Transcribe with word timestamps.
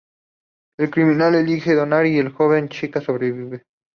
El 0.79 0.89
criminal 0.89 1.35
elige 1.35 1.75
donar 1.75 2.07
y 2.07 2.23
la 2.23 2.31
joven 2.31 2.69
chica 2.69 3.01
sobrevive. 3.01 3.65